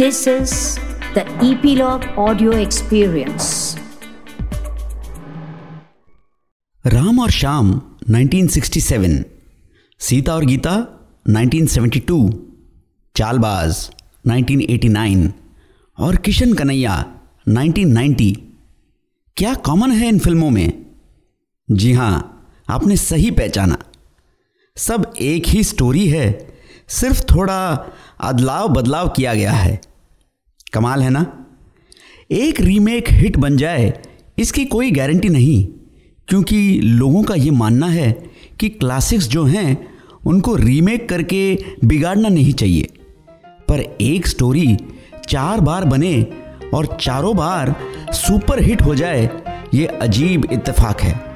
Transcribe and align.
This 0.00 0.18
is 0.18 0.52
the 1.14 1.22
Epilogue 1.46 2.04
Audio 2.18 2.52
Experience. 2.52 3.46
Ram 6.86 7.20
और 7.20 7.30
शाम 7.30 7.80
1967 8.10 9.24
सीता 9.98 10.34
और 10.34 10.44
गीता 10.44 10.88
1972 11.30 12.34
चालबाज 13.16 13.90
1989 14.28 15.28
और 15.98 16.16
किशन 16.16 16.52
कन्हैया 16.52 17.14
1990 17.48 18.36
क्या 19.36 19.54
कॉमन 19.54 19.92
है 19.92 20.08
इन 20.08 20.18
फ़िल्मों 20.18 20.50
में? 20.50 20.86
जी 21.70 21.92
हाँ, 21.92 22.48
आपने 22.68 22.96
सही 22.96 23.30
पहचाना। 23.30 23.78
सब 24.76 25.12
एक 25.20 25.46
ही 25.46 25.64
स्टोरी 25.64 26.08
है, 26.08 26.54
सिर्फ़ 26.88 27.22
थोड़ा 27.22 27.86
अदलाव 28.20 28.68
बदलाव 28.68 29.08
किया 29.08 29.34
गया 29.34 29.52
है। 29.52 29.89
कमाल 30.72 31.02
है 31.02 31.10
ना? 31.10 31.46
एक 32.30 32.60
रीमेक 32.60 33.04
हिट 33.08 33.36
बन 33.36 33.56
जाए, 33.56 34.00
इसकी 34.38 34.64
कोई 34.64 34.90
गारंटी 34.90 35.28
नहीं। 35.28 35.68
क्योंकि 36.28 36.80
लोगों 36.80 37.22
का 37.22 37.34
ये 37.34 37.50
मानना 37.50 37.86
है 37.86 38.22
कि 38.60 38.68
क्लासिक्स 38.68 39.28
जो 39.28 39.44
हैं, 39.44 39.88
उनको 40.26 40.54
रीमेक 40.54 41.08
करके 41.08 41.58
बिगाड़ना 41.84 42.28
नहीं 42.28 42.52
चाहिए। 42.52 42.88
पर 43.68 43.80
एक 44.00 44.26
स्टोरी 44.26 44.78
चार 45.28 45.60
बार 45.60 45.84
बने 45.84 46.26
और 46.74 46.98
चारों 47.00 47.36
बार 47.36 47.74
सुपर 48.10 48.62
हिट 48.62 48.82
हो 48.82 48.94
जाए, 48.94 49.30
ये 49.74 49.86
अजीब 49.86 50.48
इत्तेफाक 50.52 51.02
है। 51.02 51.30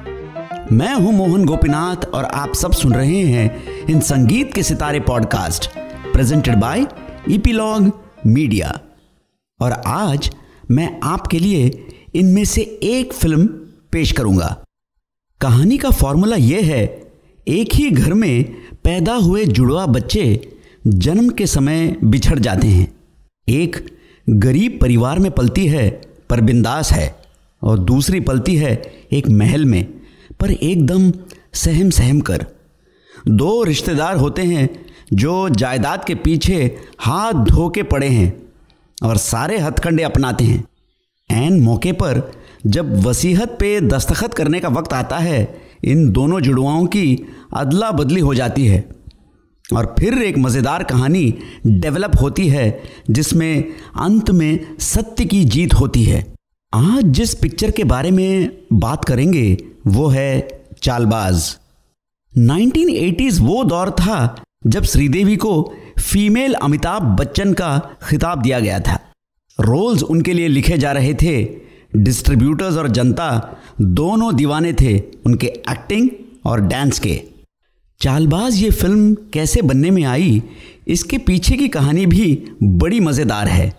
मैं 0.71 0.93
हूँ 0.93 1.13
मोहन 1.13 1.45
गोपीनाथ 1.45 2.05
और 2.13 2.25
आप 2.25 2.53
सब 2.53 2.71
सुन 2.71 2.93
रहे 2.93 3.21
हैं 3.21 3.63
इन 3.89 3.99
संगीत 3.99 4.53
के 4.53 4.63
सितारे 4.63 4.99
podcast 4.99 5.69
presented 6.13 6.55
by 6.55 6.85
Epilogue 7.29 7.91
media 8.27 8.79
और 9.59 9.71
आज 9.87 10.29
मैं 10.71 10.99
आपके 11.03 11.39
लिए 11.39 11.87
इनमें 12.15 12.45
से 12.45 12.61
एक 12.83 13.13
फ़िल्म 13.13 13.47
पेश 13.91 14.11
करूँगा। 14.11 14.65
कहानी 15.41 15.77
का 15.77 15.89
फॉर्मूला 15.89 16.35
यह 16.35 16.65
है, 16.65 17.11
एक 17.47 17.73
ही 17.73 17.89
घर 17.89 18.13
में 18.13 18.43
पैदा 18.83 19.13
हुए 19.13 19.45
जुड़वा 19.45 19.85
बच्चे 19.85 20.51
जन्म 20.87 21.29
के 21.29 21.47
समय 21.47 21.95
बिछड़ 22.03 22.39
जाते 22.39 22.67
हैं। 22.67 22.93
एक 23.49 23.97
गरीब 24.29 24.79
परिवार 24.81 25.19
में 25.19 25.31
पलती 25.31 25.67
है, 25.67 26.01
पर 26.29 26.41
बिंदास 26.41 26.91
है, 26.91 27.15
और 27.61 27.79
दूसरी 27.79 28.19
पलती 28.19 28.55
है 28.55 28.93
एक 29.11 29.29
महल 29.29 29.65
में, 29.65 29.85
पर 30.39 30.51
एकदम 30.51 31.11
सहम 31.53 31.89
सहम 31.89 32.19
कर। 32.19 32.45
दो 33.27 33.63
रिश्तेदार 33.63 34.17
होते 34.17 34.41
हैं 34.41 34.69
जो 35.13 35.49
जायदाद 35.49 36.05
के 36.05 36.15
पीछे 36.15 36.77
हाथ 36.99 37.33
धो 37.33 37.69
के 37.69 37.83
पड़े 37.83 38.07
हैं। 38.07 38.44
और 39.03 39.17
सारे 39.17 39.57
हथकंडे 39.57 40.03
अपनाते 40.03 40.43
हैं। 40.43 40.65
एन 41.31 41.61
मौके 41.61 41.91
पर 41.91 42.31
जब 42.67 42.95
वसीहत 43.03 43.57
पे 43.59 43.81
दस्तखत 43.81 44.33
करने 44.33 44.59
का 44.59 44.67
वक्त 44.67 44.93
आता 44.93 45.17
है, 45.17 45.61
इन 45.83 46.11
दोनों 46.11 46.39
जुड़वाओं 46.39 46.85
की 46.85 47.25
अदला 47.53 47.91
बदली 47.91 48.19
हो 48.19 48.33
जाती 48.33 48.65
है। 48.67 48.89
और 49.73 49.95
फिर 49.99 50.13
एक 50.13 50.37
मज़ेदार 50.37 50.83
कहानी 50.83 51.37
डेवलप 51.67 52.11
होती 52.21 52.47
है, 52.47 52.83
जिसमें 53.09 53.63
अंत 53.95 54.31
में 54.31 54.59
सत्य 54.79 55.25
की 55.25 55.43
जीत 55.45 55.73
होती 55.73 56.03
है। 56.03 56.33
आज 56.73 57.03
जिस 57.03 57.35
पिक्चर 57.35 57.71
के 57.71 57.83
बारे 57.83 58.11
में 58.11 58.57
बात 58.73 59.05
करेंगे, 59.05 59.57
वो 59.87 60.07
है 60.07 60.47
चालबाज। 60.81 61.57
1980s 62.37 63.39
वो 63.39 63.63
दौर 63.63 63.89
था 63.89 64.44
जब 64.65 64.83
श्रीदेवी 64.83 65.35
को 65.35 65.73
फीमेल 65.99 66.53
अमिताभ 66.53 67.03
बच्चन 67.19 67.53
का 67.53 67.77
खिताब 68.03 68.41
दिया 68.41 68.59
गया 68.59 68.79
था। 68.79 68.99
रोल्स 69.57 70.03
उनके 70.03 70.33
लिए 70.33 70.47
लिखे 70.47 70.77
जा 70.77 70.91
रहे 70.91 71.13
थे। 71.13 71.43
डिस्ट्रीब्यूटर्स 71.95 72.77
और 72.77 72.87
जनता 72.89 73.27
दोनों 73.81 74.35
दीवाने 74.35 74.73
थे 74.73 74.97
उनके 75.25 75.47
एक्टिंग 75.47 76.09
और 76.45 76.61
डांस 76.61 76.99
के। 76.99 77.21
चालबाज 78.01 78.55
ये 78.55 78.69
फ़िल्म 78.71 79.13
कैसे 79.33 79.61
बनने 79.61 79.91
में 79.91 80.03
आई, 80.03 80.41
इसके 80.87 81.17
पीछे 81.17 81.57
की 81.57 81.67
कहानी 81.67 82.05
भी 82.05 82.55
बड़ी 82.63 82.99
मज़ेदार 82.99 83.47
है। 83.47 83.69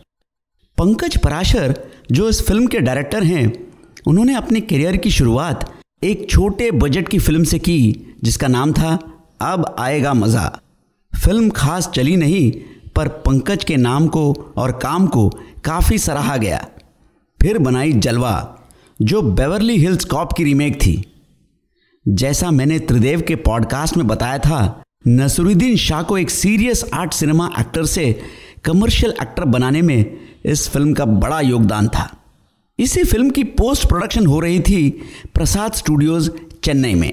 पंकज 0.78 1.16
पराशर, 1.16 1.74
जो 2.12 2.28
इस 2.28 2.42
फ़िल्म 2.42 2.66
के 2.66 2.78
डायरेक्टर 2.78 3.24
हैं, 3.24 3.52
उन्होंने 4.06 4.34
अपने 4.34 4.60
करियर 4.60 4.96
की 4.96 5.10
शुरुआत 5.10 5.70
एक 6.02 6.26
छोटे 6.30 6.70
बजट 6.70 7.08
की 7.08 7.18
फ़िल्म 7.18 7.44
से 7.44 7.58
की, 7.58 8.16
जिसका 8.24 8.48
नाम 8.48 8.72
था, 8.72 8.98
अब 9.42 9.74
आएगा 9.78 10.14
मज़ा। 10.14 10.60
फ़िल्म 11.24 11.50
खास 11.50 11.88
चली 11.88 12.16
नहीं, 12.16 12.50
पर 12.96 13.08
पंकज 13.08 13.64
के 13.64 13.76
नाम 13.76 14.06
को 14.08 14.52
और 14.56 14.72
काम 14.72 15.06
को 15.06 15.28
काफ़ी 15.64 15.98
सराहा 15.98 16.36
गया। 16.36 16.66
फिर 17.40 17.58
बनाई 17.58 17.92
जलवा, 17.92 18.58
जो 19.02 19.22
बेवरली 19.22 19.76
हिल्स 19.76 20.04
कॉप 20.04 20.32
की 20.32 20.44
रीमेक 20.44 20.76
थी। 20.76 21.04
जैसा 22.08 22.50
मैंने 22.50 22.78
त्रिदेव 22.78 23.20
के 23.20 23.34
पॉडकास्ट 23.36 23.96
में 23.96 24.06
बताया 24.06 24.38
था, 24.38 24.82
नसरुद्दीन 25.08 25.76
शाह 25.76 26.02
को 26.02 26.18
एक 26.18 26.30
सीरियस 26.30 26.84
आर्ट 26.94 27.12
सिनेमा 27.12 27.50
एक्टर 27.60 27.84
से 27.84 28.20
कमर्शियल 28.64 29.14
एक्टर 29.22 29.44
बनाने 29.44 29.82
में 29.82 30.18
इस 30.44 30.68
फ़िल्म 30.68 30.94
का 30.94 31.04
बड़ा 31.04 31.40
योगदान 31.40 31.88
था। 31.88 32.10
इसी 32.78 33.04
फ़िल्म 33.04 33.30
की 33.30 33.44
पोस्ट 33.44 33.88
प्रोडक्शन 33.88 34.26
हो 34.26 34.40
रही 34.40 34.60
थी 34.60 34.88
प्रसाद 35.34 35.72
स्टूडियोज 35.72 36.30
चेन्नई 36.64 36.94
में। 36.94 37.12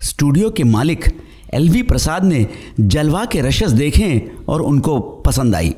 स्टूडियो 0.00 0.50
के 0.50 0.64
मालिक 0.64 1.04
एलवी 1.54 1.82
प्रसाद 1.82 2.24
ने 2.24 2.46
जलवा 2.80 3.24
के 3.24 3.40
रशस 3.40 3.70
देखे 3.72 4.30
और 4.48 4.62
उनको 4.62 4.98
पसंद 5.26 5.54
आई। 5.54 5.74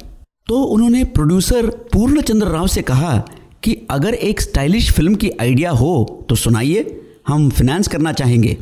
तो 0.49 0.63
उन्होंने 0.65 1.05
प्रोड्यूसर 1.07 1.67
पूर्णचंद्र 1.93 2.47
राव 2.47 2.67
से 2.67 2.83
कहा 2.83 3.17
कि 3.63 3.77
अगर 3.91 4.15
एक 4.15 4.41
स्टाइलिश 4.41 4.91
फ़िल्म 4.93 5.15
की 5.15 5.31
आइडिया 5.41 5.71
हो 5.73 6.27
तो 6.29 6.35
सुनाइए, 6.35 7.01
हम 7.29 7.49
फिनेंस 7.51 7.89
करना 7.89 8.13
चाहेंगे। 8.13 8.53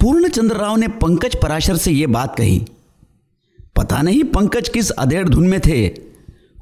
पूर्णचंद्र 0.00 0.56
राव 0.56 0.76
ने 0.76 0.88
पंकज 0.96 1.36
पराशर 1.42 1.76
से 1.76 1.92
यह 1.92 2.06
बात 2.08 2.36
कही। 2.36 2.64
पता 3.76 4.00
नहीं 4.02 4.22
पंकज 4.24 4.68
किस 4.68 4.90
अधेड़ 4.90 5.28
धुन 5.28 5.46
में 5.46 5.60
थे। 5.60 5.86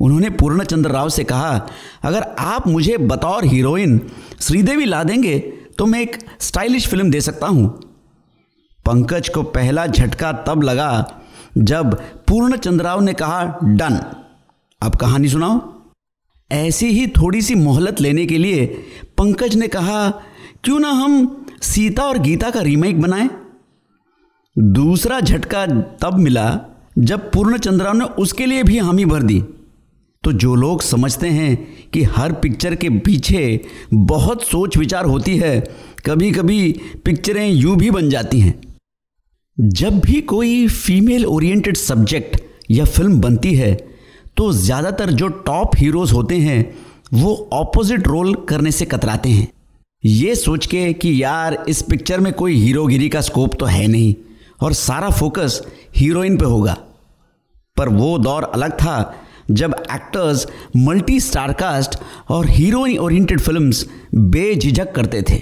उन्होंने 0.01 0.31
पूर्णचंद्र 0.33 0.91
राव 0.91 1.09
से 1.09 1.25
कहा, 1.25 1.69
अगर 2.03 2.23
आप 2.41 2.67
मुझे 2.69 2.97
बतौर 2.99 3.45
हीरोइन 3.45 4.01
श्रीदेवी 4.41 4.85
ला 4.85 5.03
देंगे 5.05 5.39
तो 5.79 5.87
मैं 5.87 6.01
एक 6.01 6.17
स्टाइलिश 6.41 6.87
फ़िल्म 6.89 7.11
दे 7.11 7.21
सकता 7.21 7.47
हूँ। 7.47 7.67
पंकज 8.87 9.29
को 9.29 9.43
पहला 9.43 9.87
झटका 9.87 10.33
तब 10.33 10.63
लगा 10.63 11.21
जब 11.59 11.95
पूर्णचंद्र 12.29 12.85
राव 12.85 13.01
ने 13.01 13.13
कहा, 13.13 13.59
डन। 13.65 14.01
अब 14.83 14.95
कहानी 14.95 15.29
सुनाओ। 15.29 15.61
ऐसी 16.51 16.87
ही 16.87 17.07
थोड़ी 17.07 17.43
सी 17.43 17.55
मोहलत 17.55 18.01
लेने 18.01 18.27
के 18.27 18.39
लिए 18.39 18.67
पंकज 19.19 19.55
ने 19.57 19.69
कहा, 19.69 20.11
क्यों 20.65 20.81
ना 20.81 20.91
हम 20.91 21.47
सीता 21.63 22.03
और 22.03 22.19
गीता 22.19 22.51
का 22.51 22.61
रीमेक 22.61 23.01
बनाएँ? 23.01 23.31
दूसरा 24.59 25.21
झटका 25.21 25.67
तब 26.03 26.15
मिला 26.15 26.61
जब 26.99 27.31
पूर्णचंद्रा 27.33 27.93
ने 27.93 28.05
उसके 28.05 28.47
लिए 28.47 28.63
भी 28.63 28.79
हामी 28.79 29.05
भर 29.05 29.23
दी। 29.23 29.41
तो 30.25 30.33
जो 30.33 30.55
लोग 30.55 30.83
समझते 30.83 31.29
हैं 31.29 31.57
कि 31.91 32.03
हर 32.03 32.33
पिक्चर 32.33 32.75
के 32.75 32.89
पीछे 32.89 33.65
बहुत 33.95 34.43
सोच 34.43 34.77
विचार 34.77 35.05
होती 35.05 35.37
है 35.37 35.61
कभी 36.07 36.33
कभी 36.33 36.81
पिक्चरें 37.05 37.49
यूँ 37.49 37.77
भी 37.77 37.91
बन 37.91 38.11
जाती 38.11 38.41
हैं। 38.41 38.72
जब 39.59 39.99
भी 40.01 40.21
कोई 40.21 40.67
फीमेल 40.69 41.25
ओरिएंटेड 41.27 41.77
सब्जेक्ट 41.77 42.41
या 42.71 42.85
फ़िल्म 42.85 43.21
बनती 43.21 43.55
है 43.55 43.75
तो 44.37 44.53
ज़्यादातर 44.53 45.11
जो 45.11 45.29
टॉप 45.29 45.77
हीरोज 45.77 46.13
होते 46.13 46.37
हैं, 46.37 46.75
वो 47.15 47.49
ऑपोजिट 47.53 48.07
रोल 48.09 48.35
करने 48.49 48.71
से 48.71 48.85
कतराते 48.85 49.29
हैं। 49.29 49.47
ये 50.05 50.35
सोच 50.35 50.67
के 50.67 50.93
कि 50.93 51.23
यार, 51.23 51.65
इस 51.69 51.83
पिक्चर 51.83 52.21
में 52.21 52.33
कोई 52.33 52.55
हीरोगिरी 52.55 53.09
का 53.09 53.21
स्कोप 53.21 53.55
तो 53.61 53.67
है 53.67 53.87
नहीं, 53.87 54.15
और 54.63 54.73
सारा 54.73 55.11
फोकस 55.11 55.61
हीरोइन 55.97 56.37
पे 56.37 56.45
होगा। 56.45 56.77
पर 57.77 57.89
वो 57.89 58.17
दौर 58.19 58.45
अलग 58.45 58.73
था, 58.73 59.15
जब 59.51 59.75
एक्टर्स 59.93 60.47
मल्टी 60.77 61.19
स्टारकास्ट 61.21 61.99
और 62.29 62.49
हीरोइन 62.49 62.99
ओरिएंटेड 62.99 63.41
फिल्म्स 63.41 63.87
बेझिझक 64.15 64.93
करते 64.95 65.23
थे। 65.23 65.41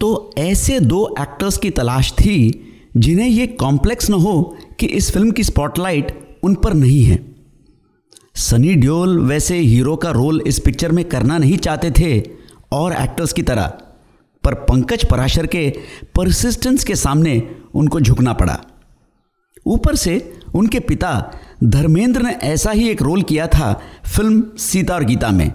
तो 0.00 0.30
ऐसे 0.38 0.80
दो 0.80 1.06
एक्टर्स 1.20 1.56
की 1.56 1.70
तलाश 1.70 2.12
थी 2.12 2.38
जिन्हें 2.98 3.28
ये 3.28 3.46
कॉम्प्लेक्स 3.46 4.10
न 4.10 4.14
हो 4.14 4.56
कि 4.80 4.86
इस 4.86 5.10
फ़िल्म 5.12 5.30
की 5.30 5.44
स्पॉटलाइट 5.44 6.12
उन 6.42 6.54
पर 6.54 6.74
नहीं 6.74 7.02
है। 7.04 7.18
सनी 8.36 8.74
ड्योल 8.74 9.18
वैसे 9.20 9.58
हीरो 9.58 9.96
का 9.96 10.10
रोल 10.10 10.40
इस 10.46 10.58
पिक्चर 10.58 10.92
में 10.92 11.04
करना 11.04 11.38
नहीं 11.38 11.56
चाहते 11.58 11.90
थे 11.90 12.20
और 12.72 12.92
एक्टर्स 12.92 13.32
की 13.32 13.42
तरह, 13.42 13.66
पर 14.44 14.54
पंकज 14.54 15.04
पराशर 15.10 15.46
के 15.46 15.68
परसिस्टेंस 16.14 16.84
के 16.84 16.94
सामने 16.96 17.42
उनको 17.74 18.00
झुकना 18.00 18.32
पड़ा। 18.32 18.58
ऊपर 19.66 19.96
से 19.96 20.40
उनके 20.54 20.80
पिता 20.80 21.10
धर्मेंद्र 21.64 22.22
ने 22.22 22.32
ऐसा 22.44 22.70
ही 22.70 22.88
एक 22.90 23.02
रोल 23.02 23.22
किया 23.22 23.46
था 23.46 23.72
फ़िल्म 24.06 24.42
सीता 24.58 24.94
और 24.94 25.04
गीता 25.04 25.30
में 25.30 25.50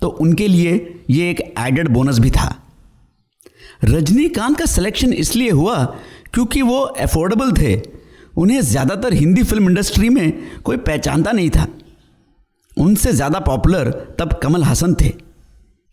तो 0.00 0.08
उनके 0.08 0.46
लिए 0.48 0.72
ये 1.10 1.30
एक 1.30 1.40
एडेड 1.58 1.88
बोनस 1.88 2.18
भी 2.18 2.30
था। 2.30 2.54
रजनीकांत 3.84 4.58
का 4.58 4.64
सिलेक्शन 4.66 5.12
इसलिए 5.12 5.50
हुआ 5.50 5.76
क्योंकि 6.34 6.62
वो 6.62 6.80
अफोर्डेबल 6.80 7.52
थे। 7.52 7.80
उन्हें 8.38 8.60
ज़्यादातर 8.60 9.12
हिंदी 9.12 9.42
फ़िल्म 9.42 9.68
इंडस्ट्री 9.68 10.08
में 10.08 10.32
कोई 10.64 10.76
पहचानता 10.76 11.32
नहीं 11.32 11.50
था। 11.50 11.66
उनसे 12.78 13.12
ज़्यादा 13.12 13.40
पॉपुलर 13.40 13.90
तब 14.18 14.32
कमल 14.32 14.64
हसन 14.64 14.94
थे। 14.94 15.08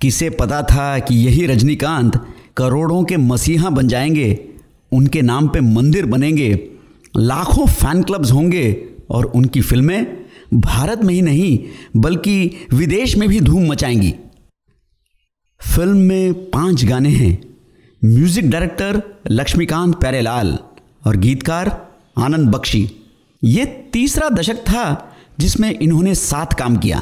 किसे 0.02 0.30
पता 0.30 0.62
था 0.62 1.00
कि 1.00 1.16
यही 1.16 1.46
रजनीकांत 1.46 2.26
करोड़ों 2.58 3.04
के 3.04 3.18
मसीहा 3.18 3.70
बन 3.70 3.88
जाएँगे, 3.88 4.50
उनके 4.92 5.22
नाम 5.22 5.48
पे 5.48 5.62
मंदिर 5.62 6.06
बनेंगे, 6.06 6.70
लाखों 7.18 7.66
फ़ैन 7.66 8.04
क्लब्स 8.04 8.32
होंगे 8.32 8.88
और 9.10 9.26
उनकी 9.26 9.62
फ़िल्में 9.62 10.28
भारत 10.54 11.04
में 11.04 11.14
ही 11.14 11.22
नहीं, 11.22 11.60
बल्कि 11.96 12.68
विदेश 12.74 13.18
में 13.18 13.30
भी 13.30 13.40
धूम 13.40 13.68
मचाएँगी। 13.72 14.14
फ़िल्म 15.62 15.98
में 15.98 16.34
पाँच 16.50 16.86
गाने 16.86 17.10
हैं। 17.10 17.47
म्यूज़िक 18.08 18.50
डायरेक्टर 18.50 19.02
लक्ष्मीकांत 19.30 19.96
प्यारेलाल 19.96 20.58
और 21.08 21.16
गीतकार 21.18 21.70
आनंद 22.18 22.50
बख्शी। 22.50 22.82
ये 23.42 23.66
तीसरा 23.94 24.30
दशक 24.30 24.58
था 24.66 24.84
जिसमें 25.40 25.70
इन्होंने 25.72 26.14
साथ 26.16 26.54
काम 26.60 26.78
किया। 26.78 27.02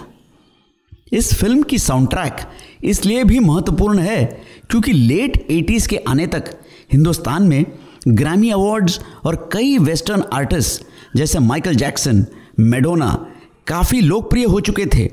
इस 1.14 1.34
फ़िल्म 1.34 1.64
की 1.64 1.78
साउंड 1.80 2.10
ट्रैक 2.10 2.38
इसलिए 2.84 3.24
भी 3.24 3.40
महत्वपूर्ण 3.40 4.00
है 4.00 4.24
क्योंकि 4.70 4.94
लेट 4.94 5.38
एटीज़ 5.52 5.88
के 5.88 5.98
आने 6.08 6.28
तक 6.28 6.50
हिंदुस्तान 6.94 7.48
में 7.48 7.66
ग्रैमी 8.08 8.50
अवार्ड्स 8.52 9.00
और 9.26 9.50
कई 9.54 9.78
वेस्टर्न 9.80 10.24
आर्टिस्ट 10.34 10.86
जैसे 11.18 11.40
माइकल 11.42 11.76
जैक्सन 11.76 12.26
मेडोना 12.60 13.12
काफ़ी 13.68 14.02
लोकप्रिय 14.02 14.46
हो 14.46 14.60
चुके 14.62 14.86
थे। 14.96 15.10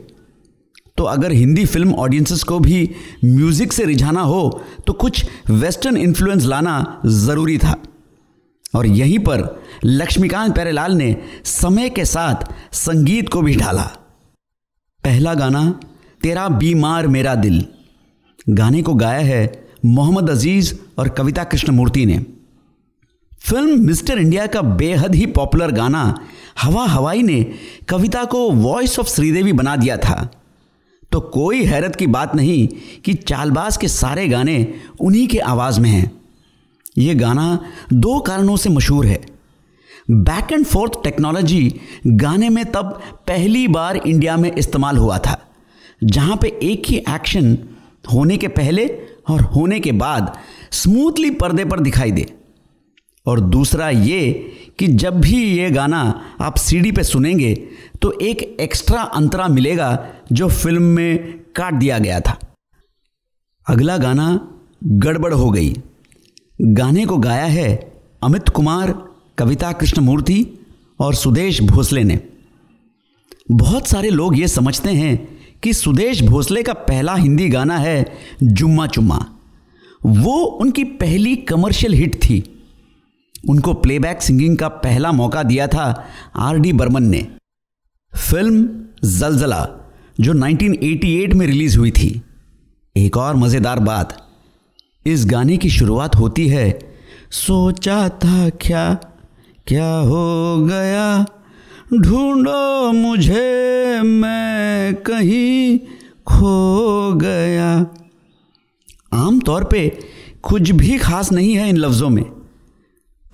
तो 0.99 1.05
अगर 1.05 1.33
हिंदी 1.33 1.65
फ़िल्म 1.67 1.95
ऑडियंसेस 1.95 2.43
को 2.43 2.59
भी 2.61 2.89
म्यूज़िक 3.25 3.73
से 3.73 3.85
रिझाना 3.85 4.21
हो 4.23 4.63
तो 4.87 4.93
कुछ 4.95 5.25
वेस्टर्न 5.51 5.97
इन्फ्लुएंस 5.97 6.45
लाना 6.45 7.01
ज़रूरी 7.07 7.57
था। 7.59 7.75
और 8.75 8.87
यहीं 8.87 9.19
पर 9.19 9.41
लक्ष्मीकांत 9.85 10.55
प्यारेलाल 10.55 10.93
ने 10.93 11.17
समय 11.45 11.89
के 11.91 12.05
साथ 12.05 12.53
संगीत 12.75 13.29
को 13.29 13.43
भी 13.43 13.57
ढाला। 13.57 13.83
पहला 15.05 15.35
गाना, 15.35 15.81
तेरा 16.23 16.49
बीमार 16.49 17.07
मेरा 17.07 17.35
दिल। 17.35 17.65
गाने 18.49 18.83
को 18.83 18.95
गाया 18.95 19.21
है 19.21 19.67
मोहम्मद 19.85 20.31
अज़ीज़ 20.31 20.75
और 20.99 21.09
कविता 21.09 21.45
कृष्णमूर्ति 21.45 22.05
ने। 22.07 22.19
फ़िल्म 23.41 23.79
मिस्टर 23.87 24.19
इंडिया 24.19 24.47
का 24.47 24.63
बेहद 24.63 25.15
ही 25.15 25.27
पॉपुलर 25.29 25.71
गाना 25.71 26.03
हवा 26.63 26.85
हवाई 26.87 27.23
ने 27.23 27.43
कविता 27.89 28.25
को 28.25 28.51
वॉइस 28.53 28.99
ऑफ़ 28.99 29.09
श्रीदेवी 29.09 29.53
बना 29.53 29.77
दिया 29.77 29.97
था। 29.97 30.29
तो 31.13 31.21
कोई 31.21 31.65
हैरत 31.65 31.97
की 31.97 32.07
बात 32.07 32.35
नहीं 32.35 32.67
कि 33.05 33.15
चालबाज 33.15 33.77
के 33.77 33.89
सारे 33.89 34.27
गाने 34.29 34.75
उन्हीं 35.01 35.27
के 35.29 35.39
आवाज़ 35.39 35.81
में 35.81 35.91
हैं। 35.91 36.11
ये 36.99 37.15
गाना 37.15 37.59
दो 37.93 38.19
कारणों 38.21 38.57
से 38.57 38.71
मशहूर 38.71 39.07
है। 39.07 39.21
बैक 40.11 40.53
एंड 40.53 40.65
फोर्थ 40.65 40.93
टेक्नोलॉजी 41.05 41.75
गाने 42.07 42.49
में 42.49 42.65
तब 42.65 43.01
पहली 43.27 43.67
बार 43.69 43.97
इंडिया 43.97 44.37
में 44.37 44.51
इस्तेमाल 44.53 44.97
हुआ 44.97 45.19
था, 45.19 45.39
जहाँ 46.05 46.37
पे 46.37 46.49
एक 46.63 46.89
ही 46.89 46.97
एक्शन 47.09 47.57
होने 48.13 48.37
के 48.37 48.49
पहले 48.51 48.87
और 49.31 49.41
होने 49.47 49.81
के 49.81 49.93
बाद 49.95 50.33
स्मूथली 50.73 51.31
पर्दे 51.33 51.65
पर 51.65 51.81
दिखाई 51.81 52.11
दे। 52.11 52.27
और 53.27 53.41
दूसरा 53.41 53.91
ये 53.91 54.53
कि 54.79 54.87
जब 54.87 55.21
भी 55.21 55.45
ये 55.59 55.71
गाना 55.71 56.23
आप 56.41 56.57
सीडी 56.57 56.93
पे 56.93 57.03
सुनेंगे 57.03 57.55
तो 58.03 58.19
एक 58.23 58.43
एक्स्ट्रा 58.61 59.03
अंतरा 59.03 59.49
मिलेगा 59.49 60.07
जो 60.33 60.49
फ़िल्म 60.49 60.83
में 60.83 61.39
काट 61.57 61.75
दिया 61.75 61.99
गया 61.99 62.21
था। 62.21 62.39
अगला 63.69 63.97
गाना 63.97 64.49
गड़बड़ 64.85 65.33
हो 65.33 65.51
गई। 65.51 65.77
गाने 66.63 67.07
को 67.07 67.17
गाया 67.17 67.45
है 67.45 67.93
अमित 68.23 68.49
कुमार, 68.49 69.07
कविता 69.39 69.73
कृष्णमूर्ति 69.73 70.47
और 71.01 71.15
सुदेश 71.15 71.63
भोसले 71.63 72.05
ने। 72.05 72.21
बहुत 73.51 73.87
सारे 73.87 74.11
लोग 74.11 74.39
ये 74.39 74.49
समझते 74.49 74.91
हैं 74.91 75.39
कि 75.63 75.73
सुदेश 75.73 76.23
भोसले 76.23 76.63
का 76.63 76.73
पहला 76.73 77.15
हिंदी 77.15 77.49
गाना 77.49 77.79
है 77.79 78.13
जुम्मा 78.43 78.87
चुम्मा। 78.87 79.27
वो 80.07 80.43
उनकी 80.43 80.85
पहली 80.85 81.37
कमर्शियल 81.37 81.93
हिट 81.93 82.15
थी। 82.15 82.52
उनको 83.45 83.75
प्लेबैक 83.75 84.23
सिंगिंग 84.23 84.57
का 84.57 84.69
पहला 84.69 85.13
मौका 85.13 85.43
दिया 85.43 85.67
था 85.67 85.85
आर 86.37 86.59
डी 86.59 86.73
बर्मन 86.73 87.03
ने। 87.03 87.27
फ़िल्म 88.13 88.69
जलजला, 89.09 89.67
जो 90.21 90.33
1988 90.35 91.33
में 91.33 91.47
रिलीज़ 91.47 91.79
हुई 91.79 91.91
थी। 91.91 92.23
एक 92.97 93.17
और 93.17 93.37
मज़ेदार 93.37 93.79
बात, 93.79 94.17
इस 95.07 95.25
गाने 95.27 95.57
की 95.57 95.71
शुरुआत 95.71 96.17
होती 96.17 96.49
है, 96.49 96.79
सोचा 97.31 98.09
था 98.09 98.49
क्या 98.49 98.93
क्या 99.67 99.93
हो 99.95 100.57
गया, 100.67 101.25
ढूंढो 101.95 102.93
मुझे, 102.93 104.01
मैं 104.03 104.95
कहीं 104.95 105.79
खो 106.27 107.13
गया। 107.15 107.73
आमतौर 109.15 109.65
पे 109.65 109.89
कुछ 110.43 110.71
भी 110.71 110.99
खास 110.99 111.33
नहीं 111.33 111.55
है 111.55 111.69
इन 111.69 111.77
लफ्ज़ों 111.77 112.09
में। 112.09 112.25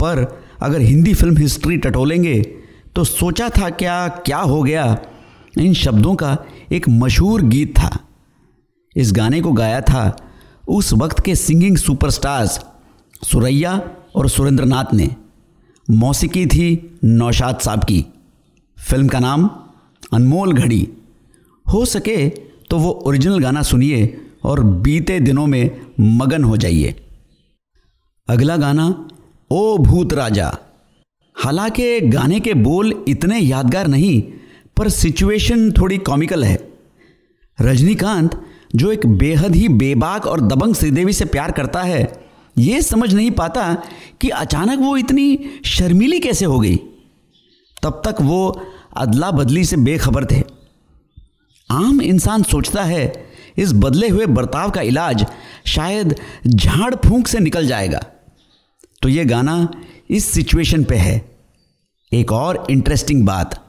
पर 0.02 0.26
अगर 0.60 0.80
हिंदी 0.80 1.14
फ़िल्म 1.14 1.36
हिस्ट्री 1.36 1.76
टटोलेंगे 1.76 2.40
तो 2.96 3.04
सोचा 3.04 3.48
था 3.48 3.68
क्या 3.70 4.08
क्या 4.08 4.38
हो 4.38 4.62
गया? 4.62 4.98
इन 5.58 5.74
शब्दों 5.74 6.14
का 6.14 6.36
एक 6.72 6.88
मशहूर 6.88 7.42
गीत 7.42 7.76
था। 7.78 7.98
इस 8.96 9.12
गाने 9.12 9.40
को 9.40 9.52
गाया 9.52 9.80
था 9.80 10.16
उस 10.68 10.92
वक्त 10.92 11.20
के 11.20 11.34
सिंगिंग 11.34 11.76
सुपरस्टार्स 11.76 12.60
सुरैया 13.22 13.80
और 14.14 14.28
सुरेंद्रनाथ 14.28 14.94
ने। 14.94 15.08
मौसीकी 15.88 16.46
थी 16.46 16.98
नौशाद 17.04 17.58
साहब 17.58 17.84
की। 17.84 18.04
फ़िल्म 18.78 19.08
का 19.08 19.18
नाम 19.18 19.50
अनमोल 20.12 20.52
घड़ी। 20.52 20.88
हो 21.66 21.84
सके 21.84 22.28
तो 22.70 22.78
वो 22.78 22.90
ओरिजिनल 23.06 23.38
गाना 23.38 23.62
सुनिए 23.62 24.16
और 24.44 24.62
बीते 24.64 25.18
दिनों 25.20 25.46
में 25.46 25.80
मगन 26.00 26.44
हो 26.44 26.56
जाइए। 26.56 26.94
अगला 28.28 28.56
गाना 28.56 29.08
ओ 29.50 29.78
भूत 29.78 30.12
राजा, 30.12 30.58
हालाँकि 31.36 32.00
गाने 32.00 32.40
के 32.40 32.54
बोल 32.54 33.04
इतने 33.08 33.38
यादगार 33.38 33.86
नहीं, 33.86 34.22
पर 34.76 34.88
सिचुएशन 34.88 35.70
थोड़ी 35.72 35.98
कॉमिकल 35.98 36.44
है। 36.44 36.68
रजनीकांत, 37.60 38.44
जो 38.76 38.92
एक 38.92 39.06
बेहद 39.06 39.56
ही 39.56 39.68
बेबाक 39.68 40.26
और 40.26 40.40
दबंग 40.40 40.74
श्रीदेवी 40.74 41.12
से 41.12 41.24
प्यार 41.24 41.50
करता 41.50 41.82
है, 41.82 42.26
ये 42.58 42.82
समझ 42.82 43.14
नहीं 43.14 43.30
पाता 43.30 43.82
कि 44.20 44.28
अचानक 44.28 44.78
वो 44.78 44.96
इतनी 44.96 45.38
शर्मीली 45.64 46.20
कैसे 46.20 46.44
हो 46.44 46.60
गई। 46.60 46.76
तब 47.82 48.02
तक 48.04 48.20
वो 48.20 48.62
अदला 48.96 49.30
बदली 49.30 49.64
से 49.64 49.76
बेखबर 49.76 50.24
थे। 50.24 50.42
आम 51.70 52.00
इंसान 52.02 52.42
सोचता 52.42 52.84
है, 52.84 53.30
इस 53.58 53.72
बदले 53.72 54.08
हुए 54.08 54.26
बर्ताव 54.26 54.70
का 54.70 54.80
इलाज 54.80 55.26
शायद 55.66 56.14
झाड़ 56.46 56.94
फूंक 56.94 57.26
से 57.26 57.38
निकल 57.38 57.66
जाएगा। 57.66 58.04
तो 59.02 59.08
ये 59.08 59.24
गाना 59.24 59.68
इस 60.10 60.24
सिचुएशन 60.24 60.84
पे 60.84 60.96
है। 60.96 61.16
एक 62.12 62.32
और 62.32 62.66
इंटरेस्टिंग 62.70 63.24
बात, 63.26 63.64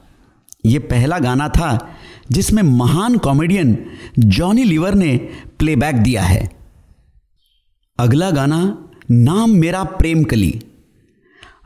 ये 0.66 0.78
पहला 0.78 1.18
गाना 1.18 1.48
था 1.48 1.96
जिसमें 2.30 2.62
महान 2.62 3.16
कॉमेडियन 3.18 3.76
जॉनी 4.18 4.64
लीवर 4.64 4.94
ने 4.94 5.16
प्लेबैक 5.58 5.96
दिया 5.96 6.22
है। 6.22 6.50
अगला 7.98 8.30
गाना, 8.30 8.88
नाम 9.10 9.50
मेरा 9.50 9.82
प्रेम 9.84 10.22
कली। 10.24 10.60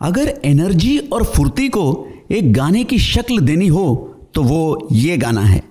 अगर 0.00 0.28
एनर्जी 0.44 0.98
और 0.98 1.24
फुर्ती 1.24 1.68
को 1.68 1.84
एक 2.30 2.52
गाने 2.52 2.84
की 2.84 2.98
शक्ल 2.98 3.38
देनी 3.40 3.66
हो 3.66 3.94
तो 4.34 4.42
वो 4.42 4.88
ये 4.92 5.16
गाना 5.16 5.40
है। 5.40 5.62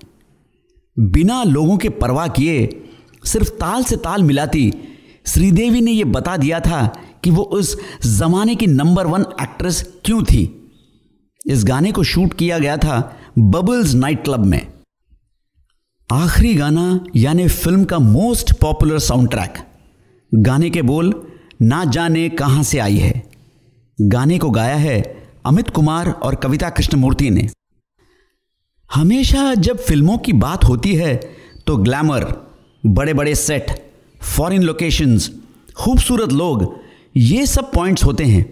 बिना 0.96 1.42
लोगों 1.44 1.76
के 1.76 1.88
परवाह 1.88 2.28
किए, 2.28 2.82
सिर्फ़ 3.24 3.50
ताल 3.50 3.84
से 3.84 3.96
ताल 3.96 4.22
मिलाती, 4.22 4.72
श्रीदेवी 5.26 5.80
ने 5.80 5.92
यह 5.92 6.04
बता 6.04 6.36
दिया 6.36 6.60
था 6.60 6.92
कि 7.24 7.30
वो 7.30 7.42
उस 7.42 7.76
जमाने 8.06 8.54
की 8.54 8.66
नंबर 8.66 9.06
वन 9.06 9.24
एक्ट्रेस 9.42 9.82
क्यों 10.04 10.22
थी? 10.22 10.70
इस 11.46 11.64
गाने 11.64 11.92
को 11.92 12.02
शूट 12.02 12.34
किया 12.34 12.58
गया 12.58 12.76
था 12.76 12.96
बबल्स 13.38 13.94
नाइट 13.94 14.24
क्लब 14.24 14.44
में। 14.44 14.66
आखिरी 16.10 16.54
गाना, 16.54 17.04
यानी 17.16 17.48
फ़िल्म 17.48 17.84
का 17.84 17.98
मोस्ट 17.98 18.52
पॉपुलर 18.52 18.98
साउंड 18.98 19.30
ट्रैक 19.30 19.54
गाने 20.32 20.70
के 20.70 20.82
बोल, 20.82 21.12
ना 21.62 21.84
जाने 21.84 22.28
कहाँ 22.28 22.62
से 22.62 22.78
आई 22.78 22.96
है। 22.96 23.22
गाने 23.98 24.38
को 24.38 24.50
गाया 24.50 24.76
है 24.76 25.00
अमित 25.46 25.70
कुमार 25.70 26.10
और 26.10 26.34
कविता 26.34 26.70
कृष्णमूर्ति 26.70 27.30
ने। 27.30 27.48
हमेशा 28.90 29.54
जब 29.54 29.78
फ़िल्मों 29.78 30.18
की 30.18 30.32
बात 30.32 30.64
होती 30.64 30.94
है 30.94 31.14
तो 31.66 31.76
ग्लैमर 31.76 32.24
बड़े 32.86 33.14
बड़े 33.14 33.34
सेट, 33.34 33.70
फॉरेन 34.22 34.62
लोकेशंस, 34.62 35.30
खूबसूरत 35.76 36.32
लोग 36.32 36.83
ये 37.14 37.46
सब 37.46 37.70
पॉइंट्स 37.72 38.04
होते 38.04 38.24
हैं, 38.24 38.44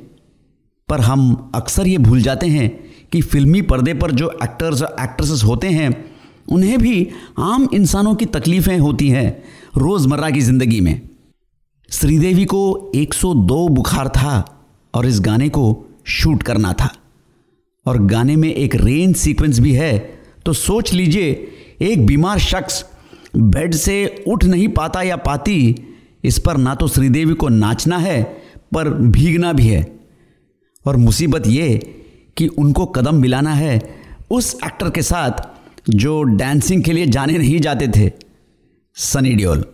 पर 0.88 1.00
हम 1.00 1.50
अक्सर 1.54 1.86
ये 1.86 1.98
भूल 1.98 2.22
जाते 2.22 2.46
हैं 2.46 2.68
कि 3.12 3.20
फिल्मी 3.22 3.62
पर्दे 3.62 3.94
पर 3.94 4.10
जो 4.10 4.30
एक्टर्स 4.42 4.82
और 4.82 4.96
एक्ट्रेसेस 5.00 5.42
होते 5.44 5.68
हैं, 5.68 6.04
उन्हें 6.48 6.78
भी 6.78 7.08
आम 7.40 7.68
इंसानों 7.74 8.14
की 8.14 8.26
तकलीफ़ें 8.26 8.78
होती 8.78 9.08
हैं 9.08 9.42
रोज़मर्रा 9.76 10.30
की 10.30 10.40
ज़िंदगी 10.40 10.80
में। 10.80 11.00
श्रीदेवी 11.88 12.44
को 12.44 12.90
102 12.94 13.68
बुखार 13.68 14.08
था 14.08 14.44
और 14.94 15.06
इस 15.06 15.20
गाने 15.20 15.48
को 15.48 15.64
शूट 16.10 16.42
करना 16.42 16.72
था। 16.72 16.90
और 17.86 17.98
गाने 18.04 18.36
में 18.36 18.48
एक 18.48 18.74
रेंज 18.76 19.16
सीक्वेंस 19.16 19.58
भी 19.58 19.72
है 19.72 19.98
तो 20.46 20.52
सोच 20.52 20.92
लीजिए, 20.92 21.30
एक 21.82 22.06
बीमार 22.06 22.38
शख्स 22.40 22.84
बेड 23.34 23.74
से 23.74 24.24
उठ 24.28 24.44
नहीं 24.44 24.68
पाता 24.70 25.02
या 25.02 25.16
पाती, 25.18 25.74
इस 26.24 26.38
पर 26.38 26.56
ना 26.56 26.74
तो 26.74 26.88
श्रीदेवी 26.88 27.34
को 27.34 27.48
नाचना 27.48 27.98
है 27.98 28.20
पर 28.74 28.88
भीगना 28.88 29.52
भी 29.52 29.66
है। 29.66 30.00
और 30.86 30.96
मुसीबत 30.96 31.46
ये 31.46 31.78
कि 32.36 32.46
उनको 32.46 32.86
कदम 32.86 33.14
मिलाना 33.14 33.54
है 33.54 33.94
उस 34.30 34.58
एक्टर 34.64 34.90
के 34.90 35.02
साथ 35.02 35.30
जो 35.90 36.22
डांसिंग 36.22 36.82
के 36.82 36.92
लिए 36.92 37.06
जाने 37.06 37.38
नहीं 37.38 37.60
जाते 37.60 37.88
थे 37.88 38.12
सनी 38.94 39.34
डियोल 39.34 39.64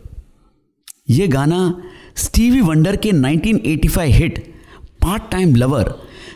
ये 1.10 1.28
गाना 1.28 1.82
स्टीवी 2.16 2.60
वंडर 2.60 2.96
के 2.96 3.12
1985 3.12 4.04
हिट 4.04 4.54
पार्ट 5.02 5.22
टाइम 5.30 5.56
लवर 5.56 5.94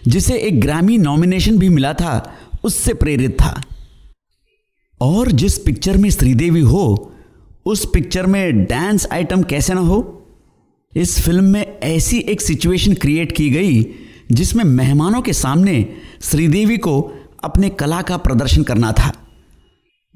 जिसे 0.09 0.38
एक 0.38 0.61
ग्रामी 0.61 0.99
नॉमिनेशन 0.99 1.59
भी 1.59 1.69
मिला 1.69 1.92
था, 1.92 2.35
उससे 2.64 2.95
प्रेरित 2.95 3.31
था। 3.31 3.62
और 5.00 5.33
जिस 5.33 5.59
पिक्चर 5.59 5.97
में 5.97 6.11
श्रीदेवी 6.11 6.61
हो, 6.61 7.12
उस 7.66 7.90
पिक्चर 7.95 8.26
में 8.26 8.64
डांस 8.64 9.07
आइटम 9.12 9.42
कैसे 9.42 9.75
ना 9.75 9.81
हो 9.81 10.22
इस 10.96 11.20
फ़िल्म 11.20 11.44
में 11.44 11.78
ऐसी 11.78 12.18
एक 12.18 12.40
सिचुएशन 12.40 12.94
क्रिएट 12.94 13.32
की 13.32 13.50
गई, 13.50 13.87
जिसमें 14.32 14.64
मेहमानों 14.64 15.22
के 15.22 15.32
सामने 15.32 15.96
श्रीदेवी 16.22 16.78
को 16.78 17.12
अपने 17.44 17.68
कला 17.68 18.02
का 18.02 18.16
प्रदर्शन 18.16 18.62
करना 18.62 18.92
था। 18.92 19.12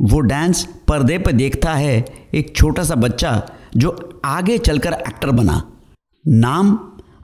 वो 0.01 0.21
डांस 0.21 0.69
पर्दे 0.89 1.19
पर 1.19 1.33
देखता 1.33 1.75
है 1.75 2.05
एक 2.35 2.57
छोटा 2.57 2.85
सा 2.85 2.95
बच्चा 2.95 3.51
जो 3.77 4.21
आगे 4.25 4.59
चलकर 4.59 4.93
एक्टर 4.93 5.31
बना। 5.31 5.73
नाम 6.29 6.79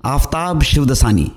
आफ्ताब 0.05 0.63
शिवदसानी। 0.63 1.33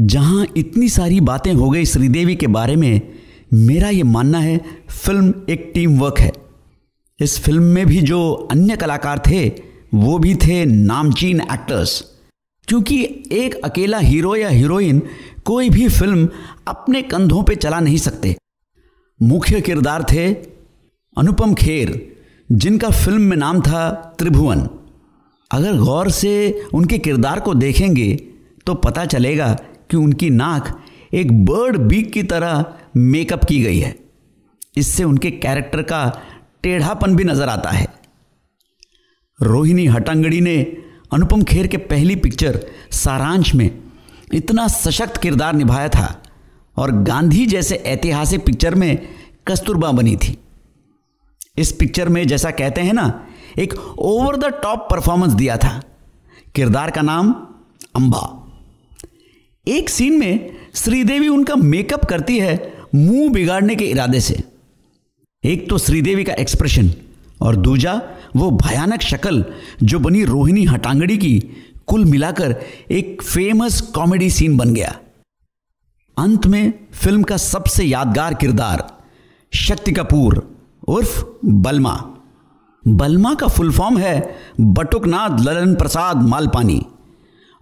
जहाँ 0.00 0.46
इतनी 0.56 0.88
सारी 0.88 1.20
बातें 1.20 1.52
हो 1.52 1.70
गई 1.70 1.84
श्रीदेवी 1.84 2.36
के 2.36 2.46
बारे 2.46 2.76
में, 2.76 3.00
मेरा 3.54 3.88
ये 3.88 4.02
मानना 4.02 4.38
है 4.38 4.60
फ़िल्म 4.90 5.34
एक 5.48 5.70
टीम 5.74 5.98
वर्क 5.98 6.18
है। 6.18 6.32
इस 7.20 7.38
फ़िल्म 7.40 7.62
में 7.62 7.86
भी 7.86 8.00
जो 8.00 8.32
अन्य 8.50 8.76
कलाकार 8.76 9.18
थे 9.18 9.73
वो 9.94 10.18
भी 10.18 10.34
थे 10.36 10.64
नामचीन 10.64 11.40
एक्टर्स 11.42 12.02
क्योंकि 12.68 12.96
एक 13.32 13.54
अकेला 13.64 13.98
हीरो 14.00 14.34
या 14.36 14.48
हीरोइन 14.50 15.00
कोई 15.44 15.70
भी 15.70 15.88
फ़िल्म 15.90 16.28
अपने 16.68 17.02
कंधों 17.04 17.42
पे 17.42 17.54
चला 17.56 17.80
नहीं 17.80 17.98
सकते। 17.98 18.34
मुख्य 19.20 19.60
किरदार 19.60 20.04
थे 20.12 20.32
अनुपम 21.16 21.54
खेर, 21.54 21.90
जिनका 22.48 22.90
फ़िल्म 22.90 23.20
में 23.20 23.36
नाम 23.36 23.60
था 23.60 23.90
त्रिभुवन। 24.18 24.68
अगर 25.50 25.76
गौर 25.78 26.10
से 26.10 26.32
उनके 26.74 26.98
किरदार 26.98 27.40
को 27.40 27.54
देखेंगे 27.54 28.14
तो 28.66 28.74
पता 28.76 29.04
चलेगा 29.06 29.52
कि 29.90 29.96
उनकी 29.96 30.30
नाक 30.32 30.78
एक 31.14 31.32
बर्ड 31.44 31.76
बीक 31.78 32.12
की 32.12 32.22
तरह 32.24 32.64
मेकअप 32.96 33.44
की 33.44 33.60
गई 33.62 33.78
है। 33.78 33.94
इससे 34.76 35.04
उनके 35.04 35.30
कैरेक्टर 35.32 35.82
का 35.82 36.06
टेढ़ापन 36.62 37.16
भी 37.16 37.24
नज़र 37.24 37.48
आता 37.48 37.70
है। 37.70 37.86
रोहिणी 39.42 39.86
हटंगड़ी 39.86 40.40
ने 40.40 40.76
अनुपम 41.12 41.42
खेर 41.42 41.66
के 41.66 41.76
पहली 41.76 42.16
पिक्चर 42.16 42.66
सारांश 42.90 43.54
में 43.54 43.78
इतना 44.34 44.68
सशक्त 44.68 45.16
किरदार 45.16 45.54
निभाया 45.54 45.88
था 45.88 46.22
और 46.76 46.92
गांधी 46.92 47.46
जैसे 47.46 47.74
ऐतिहासिक 47.74 48.46
पिक्चर 48.46 48.74
में 48.74 49.08
कस्तूरबा 49.46 49.92
बनी 49.92 50.16
थी। 50.16 50.38
इस 51.58 51.72
पिक्चर 51.72 52.08
में 52.08 52.26
जैसा 52.28 52.50
कहते 52.50 52.80
हैं 52.80 52.92
ना, 52.92 53.26
एक 53.58 53.74
ओवर 53.98 54.36
द 54.36 54.44
टॉप 54.44 54.88
परफॉर्मेंस 54.90 55.32
दिया 55.32 55.56
था। 55.56 55.82
किरदार 56.54 56.90
का 56.90 57.02
नाम 57.02 57.32
अंबा। 57.94 58.40
एक 59.68 59.90
सीन 59.90 60.18
में 60.18 60.56
श्रीदेवी 60.74 61.28
उनका 61.28 61.56
मेकअप 61.56 62.04
करती 62.04 62.38
है 62.38 62.74
मुँह 62.94 63.32
बिगाड़ने 63.32 63.74
के 63.74 63.84
इरादे 63.84 64.20
से। 64.20 64.42
एक 65.44 65.70
तो 65.70 65.78
श्रीदेवी 65.78 66.24
का 66.24 66.32
एक्सप्रेशन 66.32 66.90
और 67.40 67.56
दूजा, 67.56 68.00
वो 68.36 68.50
भयानक 68.50 69.02
शक्ल 69.02 69.44
जो 69.82 69.98
बनी 69.98 70.24
रोहिणी 70.24 70.64
हटांगड़ी 70.64 71.16
की 71.16 71.38
कुल 71.86 72.04
मिलाकर 72.04 72.56
एक 72.90 73.22
फ़ेमस 73.22 73.80
कॉमेडी 73.80 74.30
सीन 74.30 74.56
बन 74.56 74.74
गया। 74.74 74.98
अंत 76.18 76.46
में 76.46 76.72
फ़िल्म 76.92 77.22
का 77.22 77.36
सबसे 77.36 77.84
यादगार 77.84 78.34
किरदार, 78.34 78.98
शक्ति 79.52 79.92
कपूर 79.92 80.56
उर्फ़ 80.88 81.24
बलमा। 81.44 82.10
बलमा 82.88 83.34
का 83.34 83.46
फुल 83.46 83.72
फॉर्म 83.72 83.98
है 83.98 84.36
बटुकनाथ 84.60 85.40
ललन 85.40 85.74
प्रसाद 85.74 86.16
मालपानी। 86.16 86.82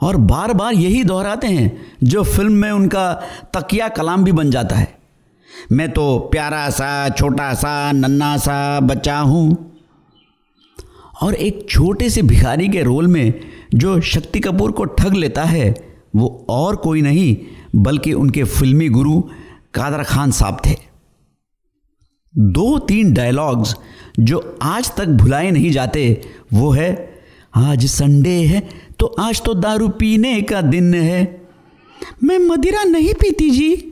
और 0.00 0.17
बार 0.17 0.52
बार 0.52 0.75
यही 0.75 1.05
दोहराते 1.05 1.47
हैं 1.47 1.97
जो 2.02 2.23
फ़िल्म 2.23 2.52
में 2.52 2.71
उनका 2.71 3.12
तकिया 3.57 3.88
कलाम 3.88 4.25
भी 4.25 4.33
बन 4.33 4.50
जाता 4.50 4.76
है। 4.76 5.01
मैं 5.73 5.90
तो 5.92 6.19
प्यारा 6.19 6.71
सा, 6.71 7.09
छोटा 7.09 7.54
सा, 7.54 7.92
नन्ना 7.92 8.37
सा 8.37 8.81
बच्चा 8.81 9.19
हूँ। 9.19 9.73
और 11.23 11.35
एक 11.35 11.66
छोटे 11.71 12.11
से 12.11 12.23
भिखारी 12.23 12.69
के 12.69 12.83
रोल 12.83 13.07
में 13.07 13.40
जो 13.75 14.00
शक्ति 14.00 14.40
कपूर 14.40 14.73
को 14.73 14.85
ठग 14.85 15.14
लेता 15.14 15.45
है, 15.45 15.75
वो 16.16 16.47
और 16.49 16.76
कोई 16.76 17.02
नहीं, 17.02 17.37
बल्कि 17.76 18.12
उनके 18.12 18.45
फिल्मी 18.45 18.88
गुरु 18.88 19.21
कादर 19.75 20.02
खान 20.02 20.31
साहब 20.31 20.61
थे। 20.66 20.76
दो 22.35 22.78
तीन 22.78 23.12
डायलॉग्स 23.14 23.76
जो 24.21 24.59
आज 24.62 24.90
तक 24.97 25.07
भुलाए 25.07 25.50
नहीं 25.50 25.71
जाते, 25.71 26.21
वो 26.52 26.71
है, 26.71 27.23
आज 27.57 27.87
संडे 27.87 28.31
है 28.31 28.69
तो 28.99 29.07
आज 29.07 29.42
तो 29.42 29.54
दारू 29.54 29.88
पीने 29.88 30.40
का 30.42 30.61
दिन 30.61 30.95
है। 30.95 31.47
मैं 32.25 32.38
मदिरा 32.38 32.83
नहीं 32.85 33.14
पीती 33.14 33.50
जी। 33.50 33.91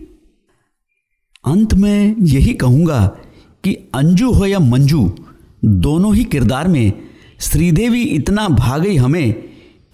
अंत 1.45 1.75
में 1.75 2.17
यही 2.21 2.53
कहूँगा 2.55 3.17
कि 3.65 3.75
अंजू 3.95 4.33
हो 4.33 4.47
या 4.47 4.59
मंजू, 4.59 5.13
दोनों 5.65 6.15
ही 6.15 6.25
किरदार 6.25 6.69
में 6.69 6.93
श्रीदेवी 7.41 8.03
इतना 8.03 8.49
भागई 8.49 8.97
हमें 8.97 9.33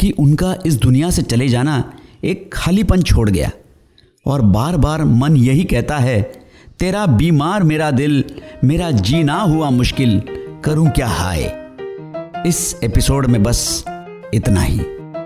कि 0.01 0.11
उनका 0.11 0.57
इस 0.67 0.75
दुनिया 0.75 1.11
से 1.11 1.23
चले 1.23 1.49
जाना 1.49 1.93
एक 2.25 2.51
खालीपन 2.53 3.03
छोड़ 3.03 3.31
गया। 3.31 3.51
और 4.27 4.41
बार 4.41 4.77
बार 4.77 5.05
मन 5.05 5.37
यही 5.37 5.65
कहता 5.65 5.99
है, 5.99 6.23
तेरा 6.79 7.07
बीमार 7.07 7.63
मेरा 7.63 7.91
दिल, 7.91 8.25
मेरा 8.65 8.91
जीना 8.91 9.41
हुआ 9.41 9.71
मुश्किल, 9.71 10.23
करूँ 10.65 10.91
क्या 10.91 11.09
हाय? 11.09 11.69
इस 12.47 12.81
एपिसोड 12.85 13.27
में 13.27 13.43
बस 13.43 13.85
इतना 14.35 14.61
ही। 14.61 14.81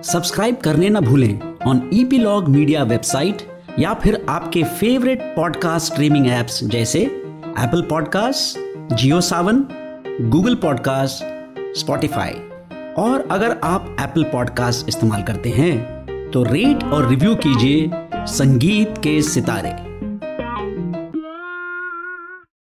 सब्सक्राइब 0.04 0.56
करने 0.56 0.88
ना 0.88 1.00
भूलें। 1.00 1.40
ऑन 1.66 1.90
ईपीलॉग 1.94 2.48
मीडिया 2.48 2.82
वेबसाइट 2.82 3.49
या 3.78 3.94
फिर 3.94 4.26
आपके 4.28 4.62
फेवरेट 4.62 5.22
पॉडकास्ट 5.22 5.92
स्ट्रीमिंग 5.92 6.26
एप्स 6.26 6.64
जैसे 6.64 6.98
Apple 7.58 7.82
podcast 7.82 8.58
Jio 8.94 9.20
Saavn 9.20 9.64
Google 10.20 10.54
podcast 10.54 11.24
Spotify 11.78 12.32
और 12.98 13.28
अगर 13.30 13.60
आप 13.64 13.96
एप्पल 14.00 14.24
पॉडकास्ट 14.24 14.88
इस्तेमाल 14.88 15.22
करते 15.22 15.48
हैं 15.48 16.00
तो 16.30 16.42
रेट 16.42 16.84
और 16.84 17.08
रिव्यू 17.08 17.34
कीजिए 17.34 17.90
संगीत 18.26 18.94
के 18.98 19.22
सितारे। 19.22 19.89